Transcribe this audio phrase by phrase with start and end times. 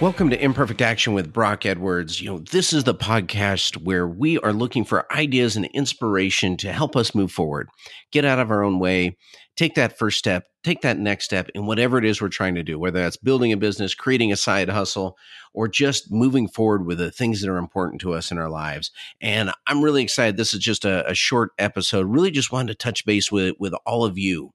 [0.00, 2.22] Welcome to Imperfect Action with Brock Edwards.
[2.22, 6.72] You know, this is the podcast where we are looking for ideas and inspiration to
[6.72, 7.68] help us move forward,
[8.10, 9.18] get out of our own way,
[9.56, 12.62] take that first step, take that next step in whatever it is we're trying to
[12.62, 15.18] do, whether that's building a business, creating a side hustle,
[15.52, 18.90] or just moving forward with the things that are important to us in our lives.
[19.20, 20.38] And I'm really excited.
[20.38, 22.06] This is just a, a short episode.
[22.06, 24.54] Really just wanted to touch base with, with all of you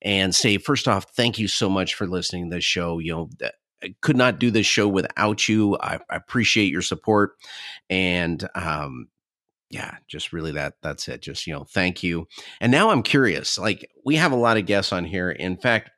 [0.00, 3.00] and say, first off, thank you so much for listening to this show.
[3.00, 3.30] You know,
[3.82, 5.76] I could not do this show without you.
[5.80, 7.36] I, I appreciate your support,
[7.88, 9.08] and um,
[9.70, 11.22] yeah, just really that that's it.
[11.22, 12.26] Just you know, thank you.
[12.60, 13.58] And now I'm curious.
[13.58, 15.30] Like we have a lot of guests on here.
[15.30, 15.90] In fact,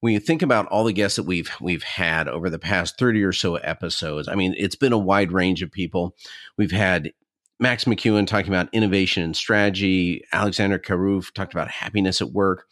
[0.00, 3.22] when you think about all the guests that we've we've had over the past 30
[3.22, 6.14] or so episodes, I mean, it's been a wide range of people.
[6.58, 7.12] We've had
[7.58, 10.22] Max McKeown talking about innovation and strategy.
[10.32, 12.66] Alexander Kjerulf talked about happiness at work.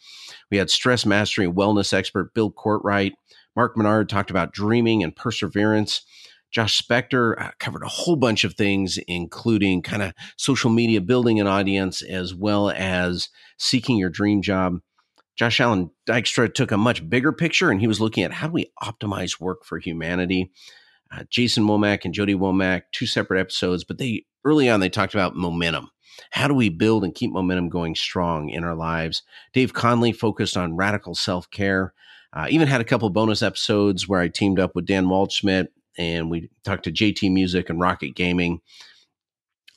[0.51, 3.13] We had stress mastery and wellness expert Bill Courtright.
[3.55, 6.01] Mark Menard talked about dreaming and perseverance.
[6.51, 11.39] Josh Spector uh, covered a whole bunch of things, including kind of social media, building
[11.39, 14.79] an audience, as well as seeking your dream job.
[15.35, 18.53] Josh Allan Dykstra took a much bigger picture and he was looking at how do
[18.53, 20.51] we optimize work for humanity.
[21.11, 25.13] Uh, Jason Womack and Jodi Womack, two separate episodes, but they early on they talked
[25.13, 25.89] about momentum.
[26.31, 29.23] How do we build and keep momentum going strong in our lives?
[29.53, 31.93] Dave Conley focused on radical self care.
[32.35, 36.29] Uh, even had a couple bonus episodes where I teamed up with Dan Waldschmidt and
[36.29, 38.59] we talked to JT Music and Rockit Gaming.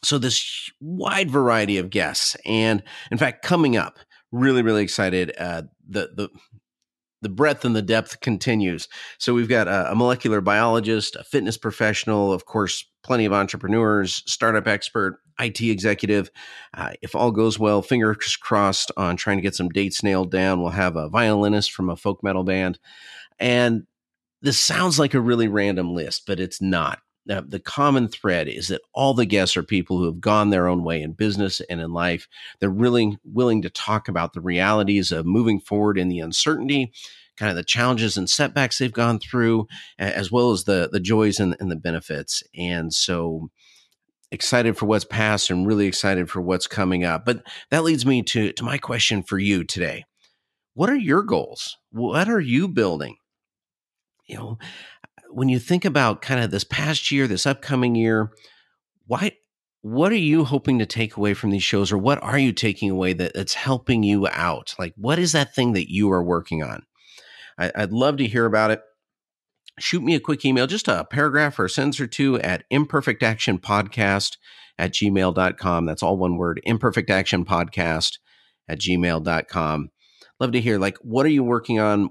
[0.02, 3.98] So this wide variety of guests, and in fact, coming up,
[4.30, 5.32] really really excited.
[5.38, 6.28] Uh, the the
[7.20, 8.86] the breadth and the depth continues.
[9.18, 14.22] So we've got a, a, molecular biologist, a fitness professional, of course, plenty of entrepreneurs,
[14.26, 16.30] startup expert, IT executive.
[16.74, 20.60] Uh, if all goes well, fingers crossed on trying to get some dates nailed down.
[20.60, 22.78] We'll have a violinist from a folk metal band.
[23.38, 23.86] And
[24.42, 27.00] this sounds like a really random list, but it's not.
[27.28, 30.66] Now, the common thread is that all the guests are people who have gone their
[30.66, 32.26] own way in business and in life.
[32.58, 36.90] They're really willing to talk about the realities of moving forward in the uncertainty,
[37.36, 39.66] kind of the challenges and setbacks they've gone through,
[39.98, 42.42] as well as the the joys and, and the benefits.
[42.56, 43.50] And so,
[44.30, 47.24] excited for what's past and really excited for what's coming up.
[47.24, 50.04] But that leads me to to my question for you today.
[50.74, 51.76] What are your goals?
[51.90, 53.16] What are you building?
[54.26, 54.58] You know,
[55.30, 58.30] when you think about kind of this past year, this upcoming year,
[59.06, 59.32] why
[59.80, 62.90] what are you hoping to take away from these shows or what are you taking
[62.90, 64.74] away that, that's helping you out?
[64.78, 66.82] Like what is that thing that you are working on?
[67.58, 68.80] I, would love to hear about it.
[69.78, 74.36] Shoot me a quick email, just a paragraph or a sentence or two at imperfectactionpodcast
[74.78, 75.86] at gmail.com.
[75.86, 78.18] That's all one word, imperfectactionpodcast
[78.68, 79.90] at gmail.com.
[80.40, 82.10] Love to hear like what are you working on?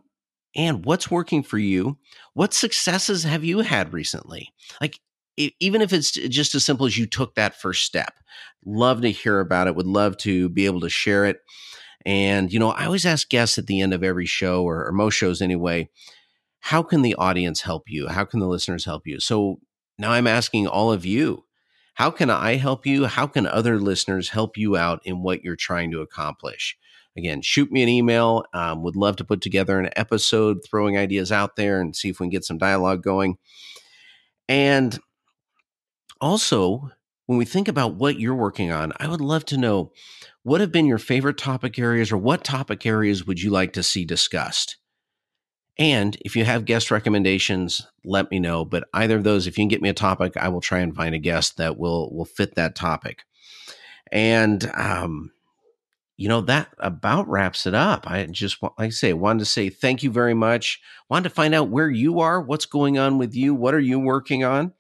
[0.57, 1.97] and what's working for you.
[2.33, 4.49] What successes have you had recently?
[4.81, 4.99] Like,
[5.37, 8.15] even if it's just as simple as you took that first step,
[8.65, 9.75] love to hear about it.
[9.75, 11.37] Would love to be able to share it.
[12.05, 14.91] And, you know, I always ask guests at the end of every show or, or
[14.91, 15.89] most shows anyway,
[16.59, 18.07] how can the audience help you?
[18.07, 19.19] How can the listeners help you?
[19.19, 19.59] So
[19.97, 21.45] now I'm asking all of you,
[21.95, 23.05] how can I help you?
[23.05, 26.77] How can other listeners help you out in what you're trying to accomplish?
[27.17, 28.45] again, shoot me an email.
[28.53, 32.19] Um, would love to put together an episode, throwing ideas out there and see if
[32.19, 33.37] we can get some dialogue going.
[34.47, 34.97] And
[36.21, 36.91] also,
[37.25, 39.91] when we think about what you're working on, I would love to know
[40.43, 43.83] what have been your favorite topic areas or what topic areas would you like to
[43.83, 44.77] see discussed?
[45.79, 48.65] And if you have guest recommendations, let me know.
[48.65, 50.95] But either of those, if you can get me a topic, I will try and
[50.95, 53.23] find a guest that will will fit that topic.
[54.11, 55.31] And um,
[56.17, 59.69] you know that about wraps it up i just like i say wanted to say
[59.69, 63.35] thank you very much wanted to find out where you are what's going on with
[63.35, 64.73] you what are you working on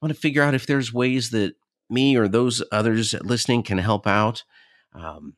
[0.00, 1.54] want to figure out if there's ways that
[1.88, 4.44] me or those others listening can help out
[4.94, 5.34] um,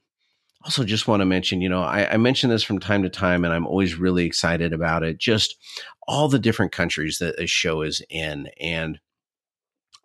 [0.64, 3.44] also just want to mention you know I, I mention this from time to time
[3.44, 5.56] and i'm always really excited about it just
[6.08, 8.98] all the different countries that this show is in and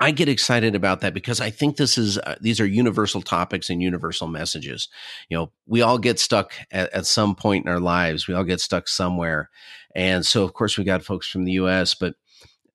[0.01, 3.69] I get excited about that because I think this is uh, these are universal topics
[3.69, 4.87] and universal messages.
[5.27, 8.25] You know, we all get stuck at, at, some point in our lives.
[8.25, 9.49] We all get stuck somewhere,
[9.93, 12.15] and so of course we got folks from the U.S., but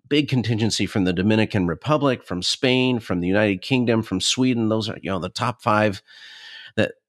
[0.06, 4.68] big contingency from the Dominican Republic, from Spain, from the United Kingdom, from Sweden.
[4.68, 6.02] Those are you know the top five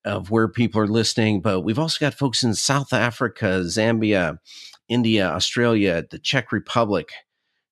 [0.05, 1.41] of where people are listening.
[1.41, 4.37] But we've also got folks in South Africa, Zambia,
[4.87, 7.09] India, Australia, the Czech Republic.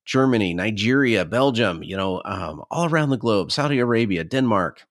[0.06, 4.86] Germany, Nigeria, Belgium, you know, um, all around the globe, Saudi Arabia, Denmark,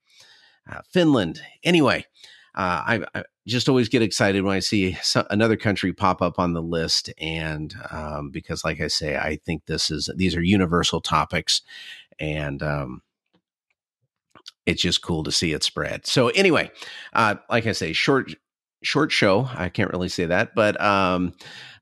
[0.70, 1.42] uh, Finland.
[1.62, 2.06] Anyway,
[2.54, 4.96] uh, I, I, just always get excited when I see
[5.30, 9.66] another country pop up on the list, and um, because, like I say, I think
[9.66, 11.62] this is these are universal topics,
[12.20, 13.02] and um,
[14.66, 16.06] it's just cool to see it spread.
[16.06, 16.70] So anyway,
[17.12, 18.34] uh, like I say, short
[18.82, 19.48] short show.
[19.54, 21.34] I can't really say that, but um,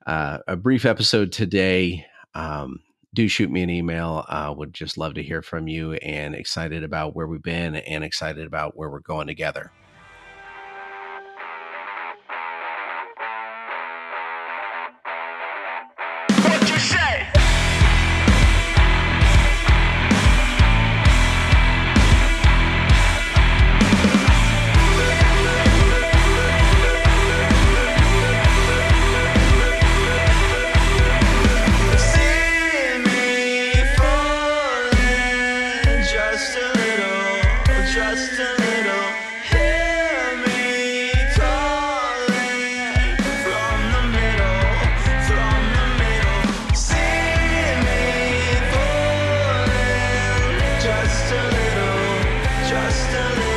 [0.07, 2.07] uh, a brief episode today.
[2.35, 2.81] Um,
[3.13, 4.25] do shoot me an email.
[4.29, 8.05] Uh, would just love to hear from you and excited about where we've been and
[8.05, 9.73] excited about where we're going together.
[53.01, 53.50] history.